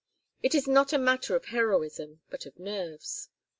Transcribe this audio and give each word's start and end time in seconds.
It 0.41 0.55
is 0.55 0.67
not 0.67 0.93
a 0.93 0.97
matter 0.97 1.35
of 1.35 1.45
heroism 1.45 2.21
but 2.31 2.47
of 2.47 2.57
nerves. 2.57 3.29